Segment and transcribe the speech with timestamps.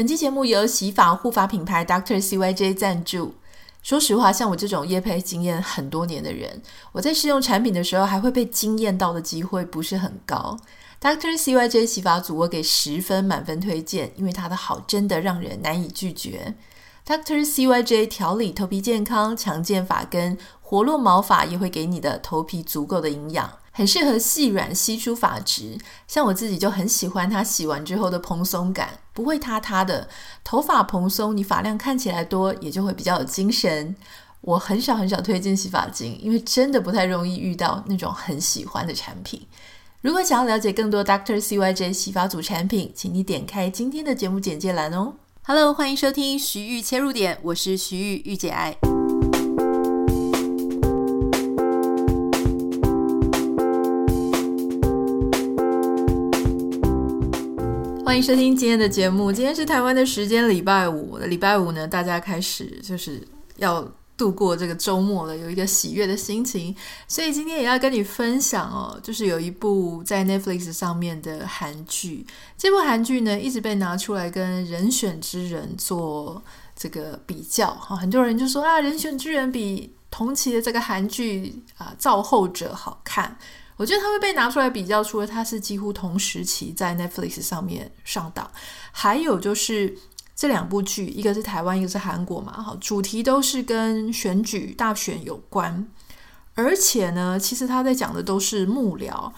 [0.00, 3.34] 本期节目由洗发护发品牌 Doctor CYJ 赞助。
[3.82, 10.58] 说实话，像我这种业配经验很多年的人，我在试用产品的时候还会被惊艳到的机会不是很高。
[11.02, 16.54] Doctor CYJ 洗发组我给十分满分推荐，因为它的好真的让人难以拒绝。
[17.06, 23.52] Doctor CYJ 调理头皮健康、强健发根、活络毛发，也会给你的头皮足够的营养。
[23.72, 30.08] 很适合细软稀疏发质，像我自己就很喜欢它洗完之后的蓬松感，不会塌塌的。
[30.42, 33.94] 头发蓬松，你发量看起来多，也就会比较有精神。
[34.40, 39.46] 我很少很少推荐洗发精，因为真的不太容易遇到那种很喜欢的产品。
[40.00, 41.38] 如果想要了解更多 Dr.
[41.40, 45.14] CYJ 洗发组产品，请你点开今天的节目简介栏哦。
[45.42, 48.99] Hello，欢迎收听徐玉切入点，我是徐玉，御姐爱。
[58.10, 59.30] 欢迎收听今天的节目。
[59.30, 61.16] 今天是台湾的时间，礼拜五。
[61.18, 63.22] 礼拜五呢，大家开始就是
[63.58, 66.74] 要度过这个周末了，有一个喜悦的心情。
[67.06, 72.26] 所以今天也要跟你分享哦，就是有一部在 Netflix 上面的韩剧。
[72.58, 76.42] 这部韩剧呢，一直被拿出来跟《人选之人》做
[76.74, 77.72] 这个比较。
[77.74, 83.38] 哈，很多人就说啊，《人选之人》比同期的这个韩剧啊《造后者》好看。
[83.80, 88.50] 我觉得它会被拿出来比较，除了它是几乎同时期在 Netflix 上面上档，
[88.92, 89.96] 还有就是
[90.36, 95.88] 这两部剧，一个是台湾，一个是韩国嘛，哈，主题都是跟选举大选有关，
[96.54, 99.32] 而且呢，其实他在讲的都是幕僚，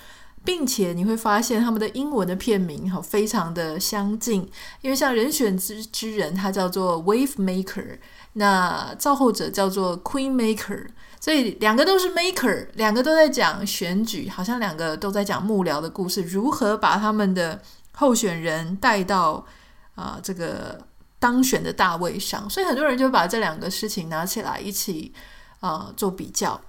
[0.45, 4.49] 并且你会发现他们的英文的片名哈非常的相近，
[4.81, 7.99] 因为像人选之之人，它叫做 Wave Maker，
[8.35, 10.87] 那造后者叫做 Queen Maker。
[11.21, 19.47] 所以两个都是 maker，两个都在讲选举，好像两个都在讲幕僚的故事，如何把他们的候选人带到
[19.95, 20.81] 啊、这个
[21.21, 22.51] 当选的大位上。
[22.51, 25.13] 所以很多人就把这两个事情拿起来一起
[25.61, 26.61] 啊、做比较。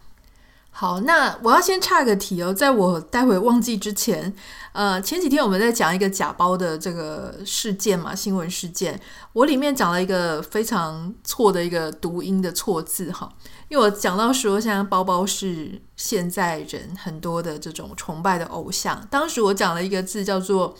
[0.75, 4.34] 好，那我要先岔个题哦，在我待会忘记之前，
[4.72, 9.00] 呃，前几天我们在讲一个假包的这个事件嘛，新闻事件，
[9.34, 13.31] 我里面讲了一个非常错的一个读音的错字哈，
[13.69, 20.75] 因为我讲到说，像包包是现在人很多的这种崇拜的偶像，当时我讲了一个字叫做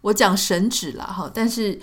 [0.00, 1.80] 我讲神指啦哈，但是。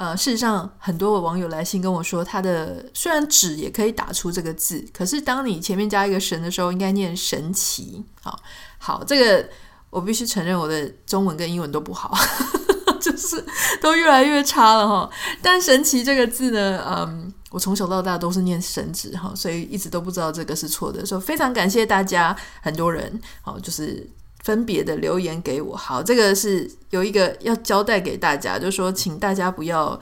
[0.00, 8.02] 呃，事实上，很多网友来信跟我说，他的虽然“纸”也可以打出这个字，可是当你前面加一个“神”的时候，应该念“神奇”。
[8.22, 8.40] 好，
[8.78, 9.46] 好，这个
[9.90, 12.16] 我必须承认，我的中文跟英文都不好，
[12.98, 13.44] 就是
[13.82, 15.10] 都越来越差了哈。
[15.42, 21.04] 但“神奇”这个字呢，嗯，我从小到大都是念“神指”哈，所以一直都不知道这个是错的。
[21.04, 24.08] 所以非常感谢大家，很多人，好，就是。
[24.42, 30.00] 分别的留言给我，好，这个是有一个要交代给大家，就是说，请大家不要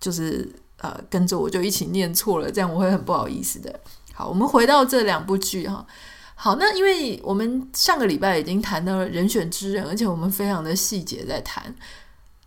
[0.00, 3.78] 就是呃跟着我就一起念错了，这样我会很不好意思的。
[4.14, 5.86] 好，我们回到这两部剧哈。
[6.34, 11.74] 好，那因为我们上个礼拜已经谈到了人选之人，而且我们非常的细节在谈。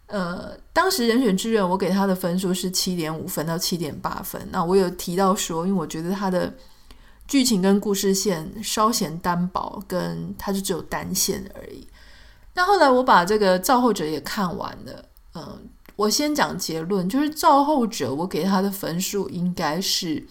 [0.07, 4.41] 呃，当时人选之人我给他的分数是七点五分到七点八分。
[4.51, 6.51] 那我有提到说，因为我觉得他的。
[7.27, 11.85] 剧情跟故事线稍显单薄，跟它就只有单线而已。
[12.53, 15.05] 那后来我把这个造后者也看完了，
[15.35, 20.25] 嗯，我先讲结论，就是造后者我给他的分数应该是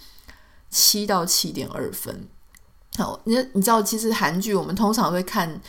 [0.71, 2.27] 七到七点二分。
[2.97, 5.61] 好，你你知道，其实韩剧我们通常会看，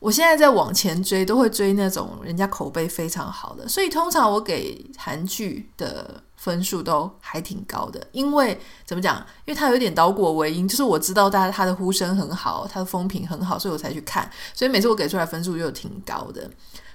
[0.00, 6.22] 我现在在往前追，都会追那种人家口碑非常好的，所以通常我给韩剧的。
[6.44, 9.16] 分数都还挺高的，因为怎么讲？
[9.46, 14.30] 因为它有点倒果为因，就是我知道大家他的呼声很好，他的风评很好，所以我才去看。
[14.52, 16.50] 所以每次我给出来分数就挺高的。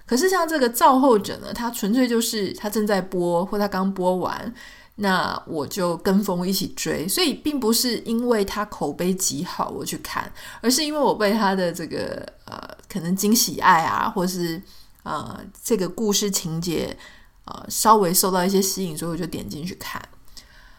[0.06, 4.54] 可是像这个造后者呢，他纯粹就是他正在播，或他刚播完，
[4.98, 7.08] 那我就跟风一起追。
[7.08, 12.56] 所以并不是因为他口碑极好我去看，而是因为我被他的这个呃
[12.88, 14.62] 可能惊喜爱啊，或是
[15.02, 16.96] 呃这个故事情节。
[17.50, 20.02] 呃，稍微受到一些吸引，所以我就点进去看。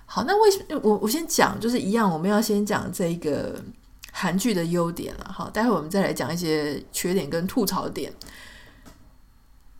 [0.07, 3.63] 好，那为什么我我先讲，就是一样，我们要先讲这个
[4.13, 5.33] 韩剧的优点了。
[5.33, 8.13] 好，待会我们再来讲一些缺点跟吐槽点。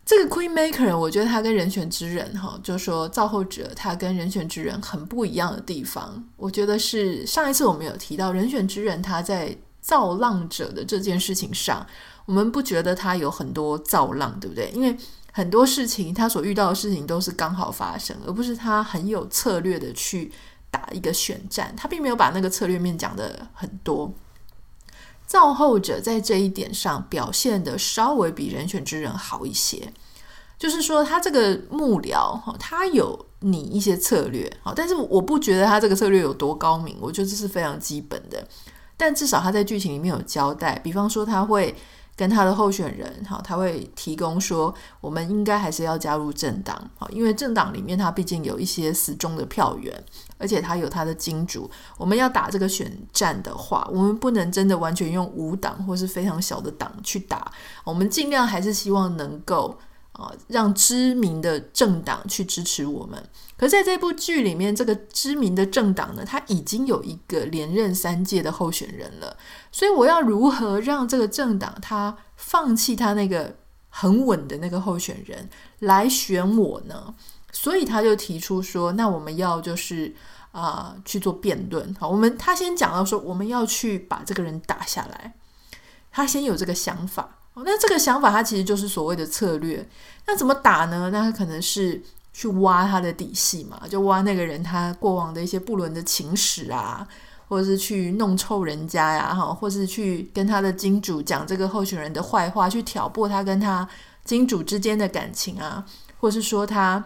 [0.03, 11.85] 这个 Queen Maker，我觉得他跟人选之人，哈，就是说造后者，他跟人选之人很不一样的地方，我觉得是上一次我们有提到人选之人，他在造浪者的这件事情上，
[12.25, 14.69] 我们不觉得他有很多造浪，对不对？
[14.73, 14.97] 因为
[15.31, 20.31] 很多事情，他所遇到的事情都是刚好发生，而不是他很有策略的去
[20.69, 21.73] 打一个选战。
[21.75, 24.13] 他并没有把那个策略面讲得很多。
[25.25, 29.93] 造后者在这一点上表现得稍微比人选之人好一些。
[30.59, 38.47] 就是说他这个幕僚哈，他有拟一些策略，好，但是我不觉得他这个策略有多高明，我觉得这是非常基本的。
[38.95, 41.73] 但至少他在剧情里面有交代，比方说他会
[42.21, 49.91] 跟他的候选人，好，他会提供说，我们应该还是要加入政党，好，因为政党里面他毕竟有一些死忠的票源，
[50.37, 51.67] 而且他有他的金主。
[51.97, 57.51] 我们要打这个选战的话，我们不能真的完全用无党或是非常小的党去打，
[57.83, 59.75] 我们尽量还是希望能够。
[60.13, 63.23] 啊，让知名的政党去支持我们。
[63.57, 69.37] 可在这部剧里面，这个知名的政党呢，他已经有一个连任三届的候选人了。
[69.71, 73.55] 所以我要如何让这个政党他放弃他那个
[73.89, 75.49] 很稳的那个候选人
[75.79, 77.13] 来选我呢？
[77.51, 80.15] 所以他就提出说，那我们要就是
[80.51, 81.95] 啊、去做辩论。
[81.99, 85.33] 好，我们他先讲到说，我们要去把这个人打下来。
[86.11, 87.37] 他先有这个想法。
[87.53, 89.87] 哦，那这个想法，它其实就是所谓的策略。
[90.25, 91.09] 那怎么打呢？
[91.11, 92.01] 那他可能是
[92.31, 97.05] 去挖他的底细嘛，就挖那个人他过往的一些不伦的情史啊，
[97.49, 103.85] 或者是去弄臭人家呀，哈，或是去跟他的金主讲这个候选人的坏话，去挑拨他跟他
[104.23, 105.85] 金主之间的感情啊，
[106.19, 107.03] 或是说他，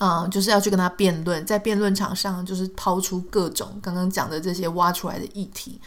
[0.00, 5.80] 嗯，就是要去跟他辩论，在辩论场上就是抛出各种刚刚讲的这些挖出来的议题。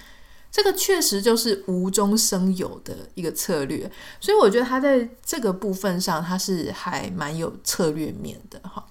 [0.49, 3.89] 这个确实就是无中生有的一个策略，
[4.19, 8.83] 所以我觉得他在这个部分上，他是还蛮有策略面的哈。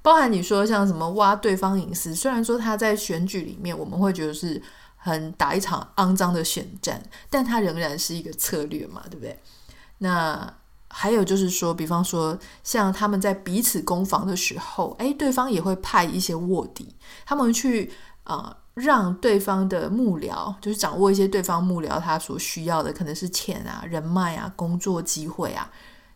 [0.00, 4.62] 包含你说像什么挖对方隐私，虽然说他在选举里面我们会觉得是
[4.96, 9.38] 很打一场肮脏的选战，但他仍然是一个策略嘛，对不对？
[9.98, 10.54] 那
[10.88, 16.94] 还有就是说，比方说像他们在彼此攻防的时候，诶，对方也会派一些卧底，
[17.26, 17.90] 他们去
[18.22, 18.56] 啊。
[18.78, 25.70] 让对方的幕僚，就是掌握一些对方幕僚他所需要的，可能是钱啊、人脉啊、工作机会啊，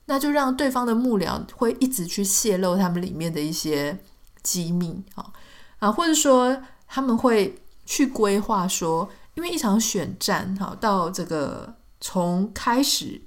[0.06, 3.98] 那就让对方的幕僚会一直去泄露他们里面的一些
[4.42, 5.32] 机密啊
[5.78, 6.56] 啊，或者说
[6.86, 13.20] 他们会去规划说，因为一场选战哈，到这个从开始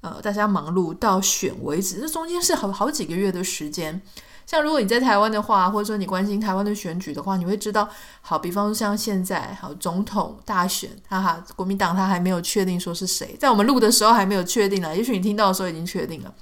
[0.00, 4.00] 呃大家忙碌到选为止，这中间是好好几个月的时间。
[4.46, 7.88] 像如果你在台湾的话，或者说你关心台湾的选举的话，你会知道，
[8.20, 16.32] 好，比方说像现在，好，总统大选，哈哈，国民党他还没有确定说是谁，在我们录的时候还没有确定了，也许你听到的时候已经确定了，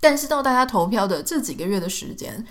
[0.00, 2.44] 但是到大家投票的这几个月的时间，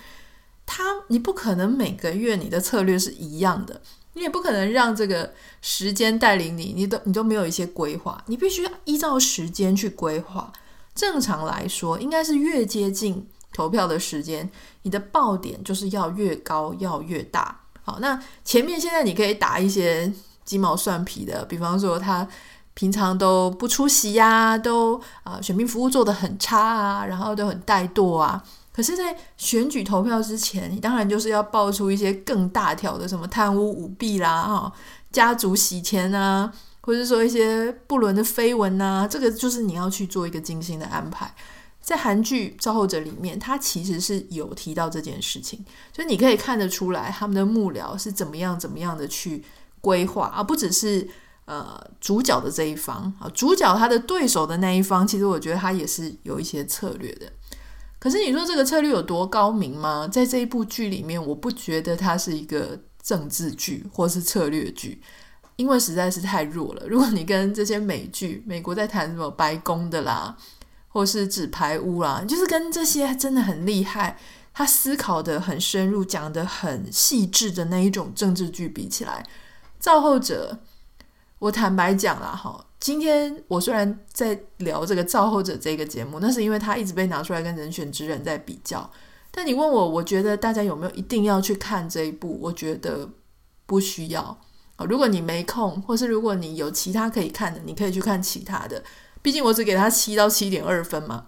[0.64, 3.82] 他你不可能每个月你的策略是一样的，
[4.14, 10.50] 你也不可能让这个时间带领你，你都你都没有一些规划，你必须要依照时间去规划。
[10.94, 13.28] 正常来说，应该是越接近。
[13.52, 14.50] 投票的时间，
[14.82, 17.60] 你的爆点就是要越高，要越大。
[17.82, 20.12] 好，那前面现在你可以打一些
[20.44, 22.26] 鸡毛蒜皮的，比方说他
[22.74, 28.42] 平常都不出席呀、都啊、选民服务做得很差啊，然后都很怠惰啊。
[28.72, 34.72] 可是，在选举投票之前，你当然就是要爆出一些更大条的，什么贪污舞弊啦，哈，
[35.10, 36.50] 家族洗钱啊，
[36.80, 41.34] 或者说一些不伦的绯闻啊，这个就是你要去做一个精心的安排。
[41.90, 49.44] 在韩剧《造后者》里面，他其实是有提到这件事情，所以你可以看得出来他们的幕僚是怎么样怎么样的去
[49.80, 51.08] 规划，而不只是
[51.46, 57.26] 呃主角的这一方啊，主角他的对手的那一方，其实我觉得他也是有一些策略的。
[57.98, 60.06] 可是你说这个策略有多高明吗？
[60.06, 65.02] 在这一部剧里面，我不觉得它是一个政治剧或是策略剧，
[65.56, 66.86] 因为实在是太弱了。
[66.86, 70.36] 如果你跟这些美剧，美国在谈什么白宫的啦。
[70.92, 74.18] 或是纸牌屋啦，就是跟这些真的很厉害，
[74.52, 79.24] 他思考的很深入，讲的很细致的那一种政治剧比起来，
[79.78, 80.58] 造后者，
[81.38, 88.90] 我坦白讲啦，哈，今天我虽然在聊这个造后者这个节目，那是因为他一直被拿出来跟人选之人在比较，
[89.30, 92.36] 但你问我，我觉得大家有没有一定要去看这一部？
[92.42, 93.08] 我觉得
[93.64, 94.36] 不需要。
[94.88, 98.82] 如果你没空，或是如果你有其他可以看的，你可以去看其他的。
[99.22, 101.26] 毕竟我只给他七到七点二分嘛，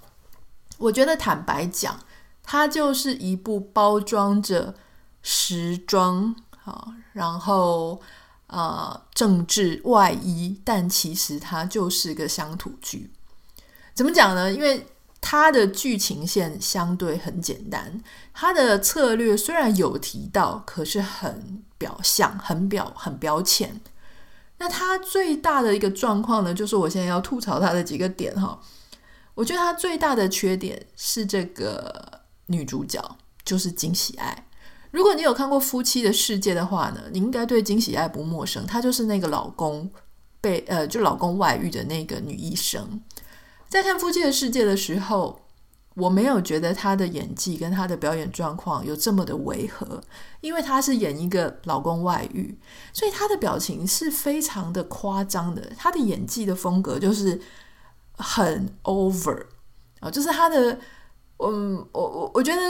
[0.78, 2.00] 我觉得坦白讲，
[2.42, 4.74] 它就是一部包装着
[5.22, 6.34] 时装
[6.64, 8.00] 啊，然后
[8.46, 13.10] 呃政治外衣，但其实它就是个乡土剧。
[13.94, 14.50] 怎么讲呢？
[14.50, 14.86] 因为
[15.20, 23.80] 它的剧情线相对很简单，它的策略虽然有提到，可是很表象，很表很表浅。
[24.62, 28.56] 那他最大的一个状况呢，就是我现在要吐槽他的几个点哈。
[29.34, 33.02] 我觉得他最大的缺点是这个女主角，
[33.44, 34.46] 就是金喜爱。
[34.92, 38.64] 如果你有看过《夫妻的世界》的话呢，你应该对金喜爱不陌生。
[38.64, 39.90] 她就是那个老公
[40.40, 43.02] 被呃，就老公外遇的那个女医生。
[43.68, 45.41] 在看《夫妻的世界》的时候，
[45.94, 50.00] 我没有觉得他的演技跟他的表演状况有这么的违和，
[50.40, 52.58] 因为他是演一个老公外遇，
[52.92, 55.72] 所以他的表情是非常的夸张的。
[55.76, 57.40] 他的演技的风格就是
[58.16, 59.46] 很 over
[60.00, 60.78] 啊，就是他的，
[61.38, 62.60] 嗯，我我我觉得。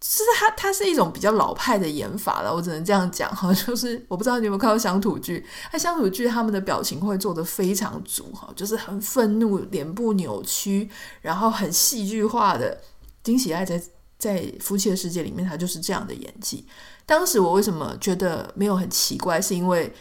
[0.00, 3.52] 其实它它是一种比较老派的演法了，我只能这样讲哈。
[3.54, 10.88] 就是我不知道你有没有看过乡土剧，那乡土剧他们的表情会做得非常足哈，就是很愤怒，脸部扭曲，
[11.20, 12.80] 然后很戏剧化的。
[13.22, 13.82] 金喜爱在
[14.18, 16.66] 在夫妻的世界里面，他就是这样的演技。
[17.04, 19.92] 当时我为什么觉得没有很奇怪，是因为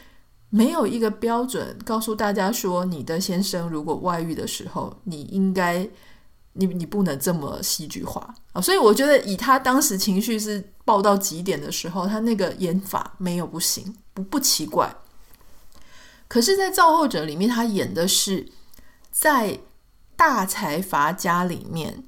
[0.50, 5.86] 没有一个标准告诉大家说，你的先生如果外遇的时候，你应该。
[6.60, 8.62] 你你不能这么戏剧化啊！
[8.62, 14.94] 所以我觉得以他当时情绪是爆到极点的时候，他那个演法没有不行，不不奇怪。
[16.28, 18.52] 可是，在造后者里面，他演的是
[19.10, 19.62] 在
[20.18, 22.04] 大财阀家里面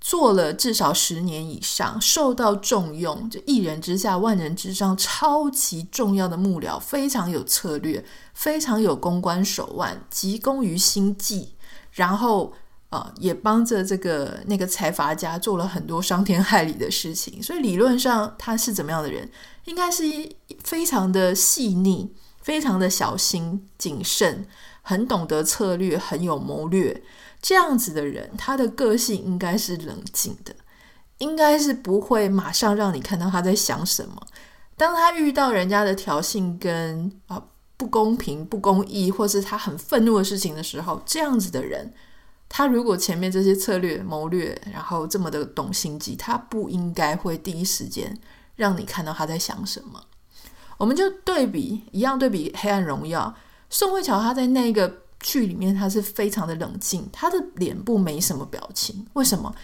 [0.00, 8.04] 做了至少十年以上，受到重用，就一人之下万人之上，超级重要的幕僚，非常有策略，
[8.34, 11.54] 非常有公关手腕，急功于心计，
[11.92, 12.52] 然后。
[12.90, 19.28] 啊、也帮着这个那个财阀家做了很多伤天害理的事情，所以理论上他是怎么样的人？
[19.66, 20.02] 应该是
[20.64, 24.46] 非常的细腻，非常的小心谨慎，
[24.80, 27.02] 很懂得策略，很有谋略。
[27.42, 30.54] 这样子的人，他的个性应该是冷静的，
[31.18, 34.26] 应该是不会马上让你看到他在想什么。
[34.78, 37.42] 当他遇到人家的挑衅跟啊
[37.76, 41.92] 不公平、不公义，或是他很愤怒的事情的时候，这样子的人。
[42.48, 48.18] 他如果前面这些策略谋略，然后这么的懂心机，他不应该会第一时间
[48.56, 50.02] 让你看到他在想什么。
[50.76, 53.34] 我们就对比一样，对比《黑暗荣耀》，
[53.68, 59.06] 宋慧乔她在那个剧里面，她是非常的冷静，她的脸部没什么表情。
[59.14, 59.54] 为什么？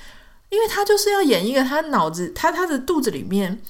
[0.50, 3.62] 因为她就是要演一个，她脑子，她她的肚子里面。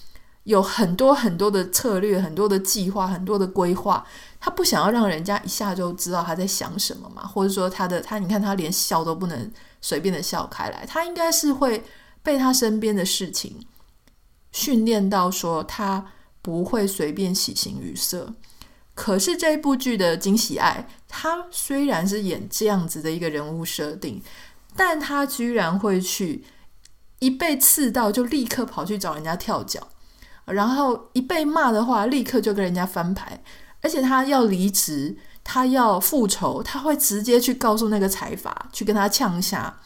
[0.45, 4.07] 有很多很多的策略，很多的计划，很多的规划。
[4.39, 10.85] 他不想要让人家一下就知道他在想什么嘛，或者说他的他，你看他连笑都不能随便的笑开来。
[10.87, 11.83] 他应该是会
[12.23, 13.59] 被他身边的事情
[14.53, 18.35] 训练到，说他不会随便喜形于色。
[18.95, 24.23] 可是这部剧的金喜爱，他虽然是演这样子的一个人物设定，
[24.77, 26.45] 但他居然会去
[27.19, 29.89] 一被刺到就立刻跑去找人家跳脚。
[30.47, 33.43] 然后一被骂的话，立刻就跟人家翻牌，
[33.81, 39.81] 而且他要离职，他要复仇，他会直接去告诉那个财阀，去跟他呛下。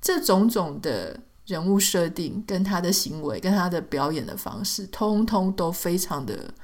[0.00, 6.54] 这种种的人物设定，跟他的行为，跟他的表演的方式，通通都非常的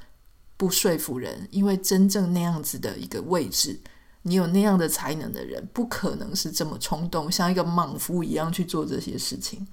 [0.55, 1.45] 不说服人。
[1.51, 3.77] 因为真正那样子的一个位置，
[4.21, 9.67] 你有那样的才能的人，不可能是这么冲动，像一个莽夫一样去做这些事情。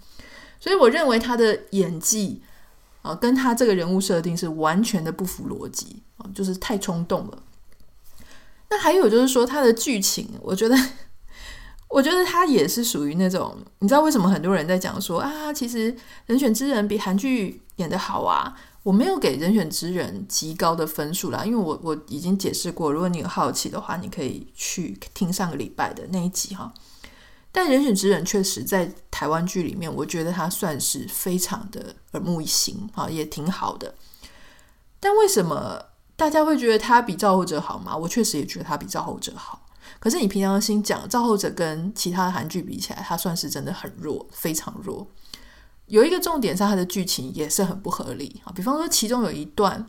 [0.59, 2.43] 所以我认为他的演技。
[3.02, 7.42] 啊，跟他这个人物设定是完全的不符逻辑啊，就是太冲动了。
[8.71, 10.76] 那还有就是说，他的剧情，我觉得，
[11.88, 15.92] 我觉得他也是属于那种，你知道为什么很多人在讲说啊，其实
[16.26, 18.56] 《人选之人》比韩剧演得好啊？
[18.82, 26.73] 我没有给《人选之人》极高的分数啦，因为我我已经解释过，如果你有好奇的话，你可以去听上个礼拜的那一集哈。
[27.54, 33.94] 但人选之人确实在台湾剧里面，我觉得他算是非常的耳目一新啊，也挺好的。
[34.99, 35.80] 但为什么
[36.16, 37.94] 大家会觉得他比赵后者好吗？
[37.94, 39.66] 我确实也觉得他比赵后者好。
[40.00, 45.06] 可是你平常心讲，赵后者跟其他的韩剧比起来，他算是真的很弱，非常弱。
[45.87, 49.87] 有一个重点是他的剧情也是很不合理啊，比方说其中有一段。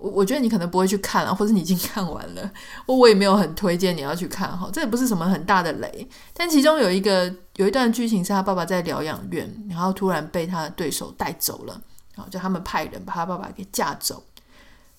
[0.00, 2.50] 我我觉得你可能不会去看啊，或者你已经看完了，
[2.86, 6.08] 我我也没有很推荐你要去看哈，这也不是什么很大的雷。
[6.32, 11.78] 但其中有一个有一段剧情是他爸爸在疗养院，然后突然被他的对手带走了，
[12.14, 14.24] 然后就他们派人把他爸爸给架走。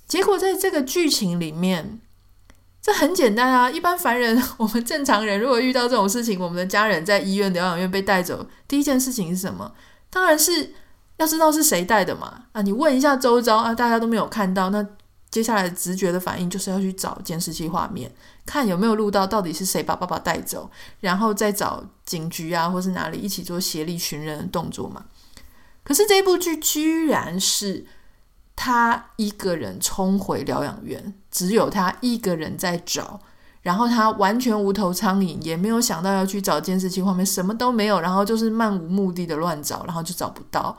[0.08, 2.00] 结果在这个剧情里面，
[2.80, 9.74] 这很简单啊，一般凡人，我们正常人如果遇到这种事情，我们的家人在医院疗养院被带走，第一件事情是什么？
[10.12, 10.76] 当然是。
[11.22, 12.46] 要知道是谁带的嘛？
[12.52, 14.84] 啊，你问一下周遭啊，大家都没有看到，那
[15.30, 18.12] 接下来直觉的反应就是要去找监视器画面，
[18.44, 25.06] 看有没有录到到底是谁把爸爸带走，然后再找警局啊，或是哪里一起做协力寻人的动作嘛。
[25.84, 27.86] 可是这部剧居然是
[28.56, 33.20] 他一个人冲回疗养院，只有他一个人在找，
[33.62, 40.76] 然后他完全无头苍蝇，也没有想到要去找监视器画面，什么都没有，然后就是漫无目的的乱找，然后就找不到。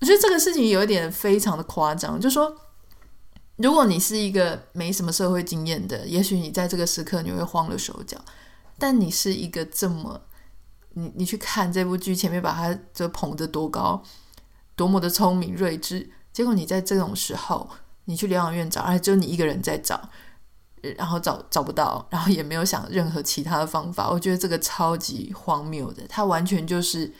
[0.00, 2.54] 我觉得这个事情有一点非常的夸张，就说，
[3.56, 8.18] 如果你是一个没什么社会经验的，也许你在这个时刻你会慌了手脚，
[8.78, 10.20] 但你是一个这么
[10.90, 14.02] 你你去看这部剧，前面把他就捧得多高，
[14.74, 17.68] 多么的聪明睿智，结果你在这种时候，
[18.04, 20.10] 你去疗养院找，而且只有你一个人在找，
[20.98, 27.14] 然后找找不到，然后也没有想任何其他的方法，我觉得这个超级荒谬的，他完全就是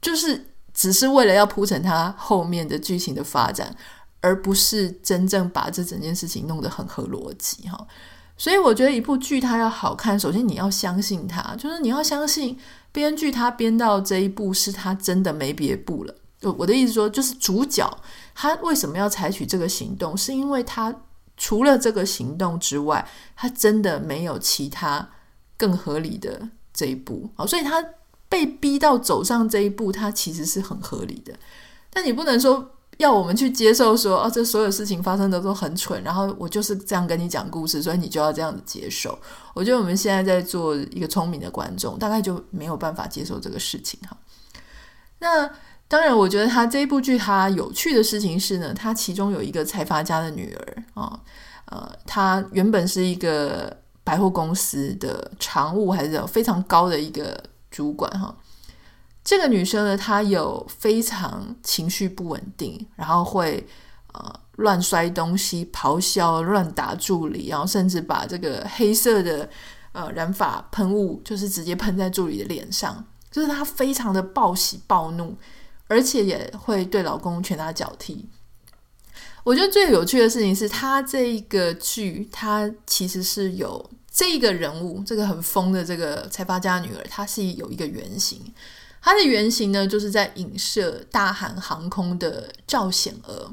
[0.00, 3.74] 就是只是为了要铺成他后面的剧情的发展。
[4.22, 7.86] 而不是真正把这整件事情弄得很合逻辑哈，
[8.36, 12.58] 所以我觉得一部剧它要好看，首先你要相信它，就是你要相信
[12.90, 16.14] 编剧他编到这一步是他真的没别步了。
[16.58, 17.88] 我的意思说，就是主角
[18.34, 20.92] 他为什么要采取这个行动，是因为他
[21.36, 23.06] 除了这个行动之外，
[23.36, 25.08] 他真的没有其他
[25.56, 27.84] 更合理的这一步啊，所以他
[28.28, 31.32] 被逼到走上这一步，他其实是很合理的。
[31.90, 32.72] 但你不能说。
[32.98, 39.18] 要我们去接受说，哦，这所有事情发生的都很蠢，然后我就是这样跟你讲故事，所以你就要这样子接受。
[39.52, 44.16] 我觉得我们现在在做一个聪明的观众，大概就没有办法接受这个事情哈。
[45.18, 45.46] 那
[45.88, 51.20] 当然，我觉得他这一部剧它有趣的事情是呢，他其中有一个财阀家的女儿啊，
[51.66, 57.38] 呃，她原本是一个百货公司的常务，还是非常高的一个
[57.76, 58.34] 主管哈。
[59.22, 63.66] 这个女生呢，她有非常情绪不稳定，然后会
[64.14, 69.46] 呃乱摔东西、咆哮、乱打助理，然后甚至把这个黑色的
[69.92, 75.36] 呃染发喷雾，就是直接喷在助理的脸上，就是她非常的暴喜暴怒，
[75.86, 78.26] 而且也会对老公拳打脚踢。
[79.44, 88.40] 我觉得最有趣的事情是，她这个剧，她其实是有这个人物，这个很疯的这个财阀家女儿，她是有一个原型。
[89.02, 93.52] 她的原型呢，就是在影射大韩航空的赵显娥。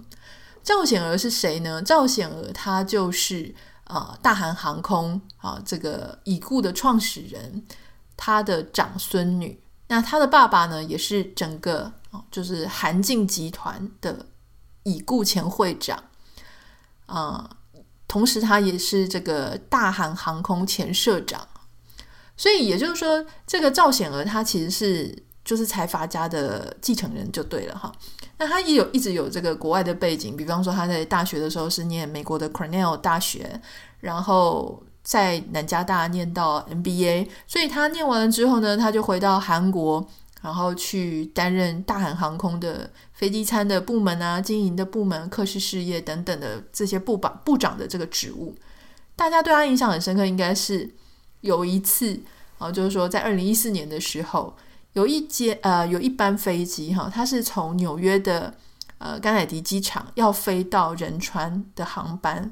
[0.63, 1.81] 赵显娥是谁呢？
[1.81, 3.53] 赵显娥她就是
[3.83, 7.65] 啊、大韩航空啊这个已故的创始人，
[8.15, 9.61] 她的长孙女。
[9.89, 14.27] 那她的爸爸呢，也是整个啊，就是韩进集团的
[14.83, 16.01] 已故前会长
[17.07, 17.57] 啊、
[18.13, 21.47] 同时他也是这个大韩航空前社长。
[22.37, 25.23] 所以也就是说，这个赵显娥她其实是。
[25.45, 27.91] 就是财阀家的继承人就对了哈，
[28.37, 33.59] 那他也有一直有这个国外的背景，比方说他在大学的时候是念美国的 Cornell 大学，
[33.99, 40.07] 然后在南加大念到 MBA，所以他念完了之后呢，他就回到韩国，
[40.41, 42.89] 然后去担任大韩航空的
[43.23, 48.53] 飞机餐的部门啊、经营的部门、客室事业等等的这些部长部长的这个职务，
[49.15, 50.89] 大家对他印象很深刻，应该是
[51.39, 52.19] 有一次
[52.57, 54.53] 啊，就是说在二零一四年的时候。
[54.91, 58.53] 有一节呃，有一班飞机哈，它是从纽约的
[58.99, 62.51] 呃甘乃迪机场要飞到仁川的航班。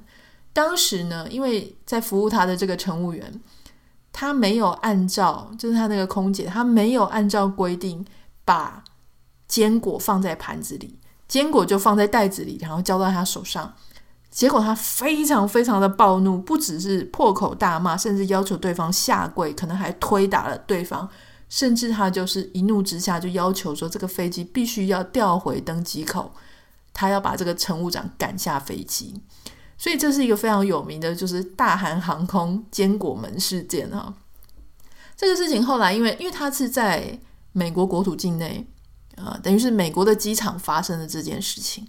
[0.51, 3.31] 当时呢，因为在服务他的这个乘务员，
[4.11, 8.03] 他没有按照，就是他那个空姐，他没有按照规定
[8.43, 8.83] 把
[9.51, 13.73] 坚果放在盘子里，坚果就放在袋子里，然后交到他手上。
[14.29, 21.07] 结果他非常非常的暴怒，不只是破口大骂，甚至要求对方下跪，可能还推打了对方。
[21.49, 26.31] 甚至他就是一怒之下就要求说，这个飞机必须要调回登机口，
[26.93, 29.21] 他要把这个乘务长赶下飞机。
[29.77, 34.13] 所以这是一个非常有名的，就是大韩航空坚果门事件哈。
[35.17, 37.19] 这个事情后来因为因为他是在
[37.51, 38.65] 美国国土境内，
[39.23, 41.87] 呃，等于是美国的机场发生的这件事情，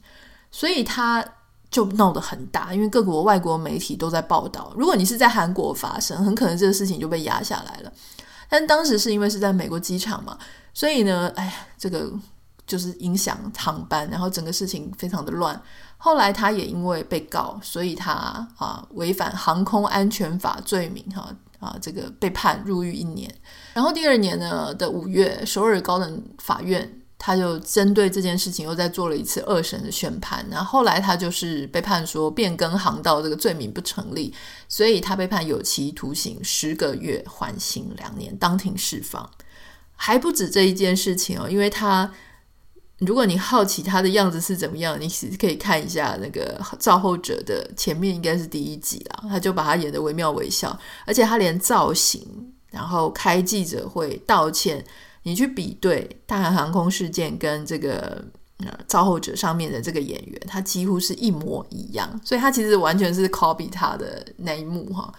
[0.51, 1.25] 所以他
[1.71, 4.73] 就闹得很大，因为各国外国媒体都在报道。
[4.77, 7.93] 如果你是在韩国发生，很可能这个事情就被压下来了。
[8.51, 10.37] 但当时是因为是在美国机场嘛，
[10.75, 12.13] 所以呢，哎呀，这个
[12.67, 15.59] 就是影响航班，然后整个事情非常的乱。
[15.97, 18.13] 后来他也因为被告，所以他
[18.59, 23.35] 啊违反航空安全法罪名，哈啊这个被判入狱一年。
[23.73, 26.99] 然后第二年呢的五月，首尔高等法院。
[27.25, 34.35] 他就针对这件事情又再做了一次二审的宣判，然后后来他就是被判说变更航道这个罪名不成立，
[34.69, 39.31] 所以他被判有期徒刑十个月，缓刑两年，当庭释放。
[39.95, 42.13] 还不止这一件事情哦，因为他
[42.99, 54.85] 如果你好奇他的样子是怎么样，你其实可以看一下那个《造后者》的前面应该是第一集啦，他就把他演得惟妙惟肖，而且他连造型，然后开记者会道歉。
[55.25, 58.25] 你去比对大韩航空事件跟这个
[58.59, 65.13] 呃造后者上面的这个演员，他几乎是一模一样，所以他其实完全是 copy 他的那一幕哈。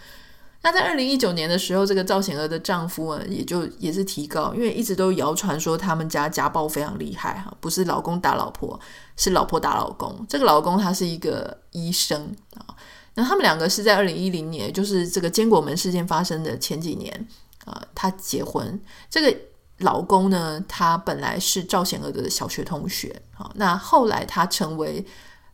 [0.62, 8.80] 那在二零一九年的时候，这个赵贤娥的丈夫呢，也就也是提高，因为一直都谣传说他们家家暴非常厉害哈，不是老公打老婆，
[9.18, 10.26] 是老婆打老公。
[10.28, 12.76] 这个老公他是一个医生啊，
[13.16, 17.28] 那他们两个是在二零一零年，就是这个坚果门事件发生的前几年。
[17.66, 18.78] 啊、他，结婚。
[19.10, 19.34] 这个
[19.80, 25.06] 老公呢，他本来是赵显娥的小学同学好，那后来他成为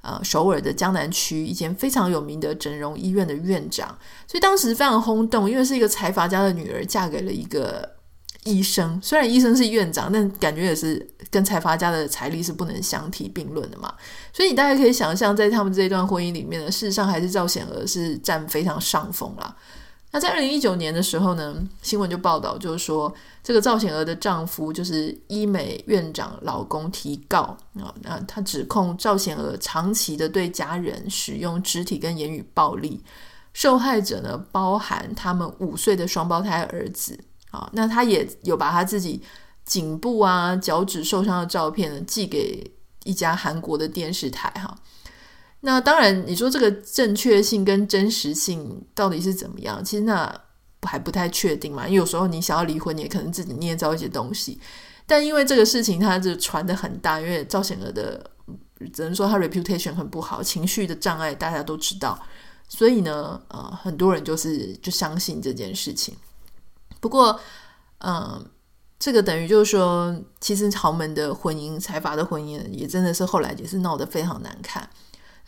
[0.01, 7.95] 呃首尔的江南区一间非常有名的整容医院的院长，所以当时非常轰动，因为是一个财阀家的女儿嫁给了一个
[8.43, 13.93] 医生，虽然医生是院长，但感觉也是跟财阀家的财力是不能相提并论的嘛。
[14.31, 19.55] 所以你大概可以想象，在他们这一段婚姻里面呢，事实上还是赵显娥是占非常上风啦。
[20.11, 33.03] 那在二零一九年的时候呢，新闻就报道，就是说这个赵显娥的丈夫就是医美院长老公提告啊，那他指控赵显娥长期的对家人使用肢体跟言语暴力，
[33.53, 37.19] 受害者呢包含他们五岁的双胞胎儿子。
[37.51, 39.19] 啊，那他也有把他自己
[39.65, 42.63] 颈部啊、脚趾受伤的照片呢寄给
[43.05, 44.77] 一家韩国的电视台哈。
[45.61, 49.83] 那当然，你说这个正确性跟真实性到底是怎么样？
[49.83, 50.33] 其实那
[50.83, 51.85] 还不太确定嘛。
[51.85, 54.59] 因为有时候你想要离婚，你也可能自己捏造一些东西。
[55.05, 58.29] 但因为这个事情，它就传得很大，因为赵显娥的
[58.93, 62.17] 只能说他 reputation 很不好，情绪的障碍大家都知道，
[62.69, 66.15] 所以呢，呃，很多人就是就相信这件事情。
[67.01, 67.37] 不过，
[67.97, 68.45] 嗯，
[68.97, 74.87] 这个等于就是说，其实豪门的婚姻、财阀的婚姻，也真的是后来也是闹得非常难看。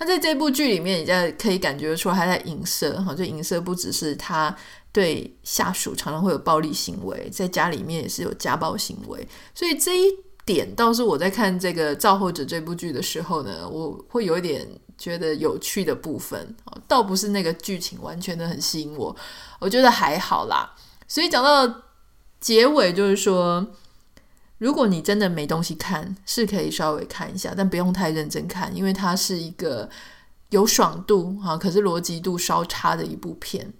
[0.01, 4.53] 那在这部剧里面，你在可以感觉出，他在影射哈，就影射不只是他
[4.91, 9.27] 对下属常常会有暴力行为，在家里面也是有家暴行为。
[9.53, 10.05] 所以这一
[10.43, 16.55] 点倒是我在看这个《造后者》这部剧的时候呢，我会有一点觉得有趣的部分，
[16.87, 19.15] 倒不是那个剧情完全的很吸引我，
[19.59, 20.73] 我觉得还好啦。
[21.07, 21.83] 所以讲到
[22.39, 23.63] 结尾，就是说，
[24.61, 29.89] 如果你真的没东西看，是可以稍微看一下，但不用太认真看，因为它是一个
[30.51, 33.73] 有爽度哈，可是逻辑度稍差的一部片。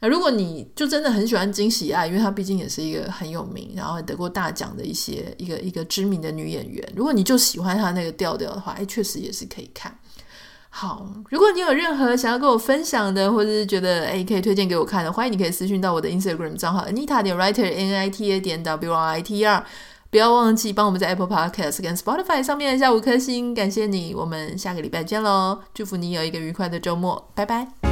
[0.00, 9.94] 那如果你就真的很喜欢金喜爱，因为她毕竟也是一个很有名，然后得过大奖的一些一个一个知名的女演员，如果你就喜欢她那个调调的话，哎，确实也是可以看。
[10.70, 19.66] 好，如果你有任何想要跟我分享的，或者是觉得哎可以推荐给我看的，欢迎你可以私讯到我的 Instagram 账号 Anita 点 Writer N I T A 点 W R I T R
[20.12, 27.91] 不要忘记帮我们在 Apple Podcast 跟 Spotify 上面下五颗星，感谢你，我们下个礼拜见喽，祝福你有一个愉快的周末，拜拜。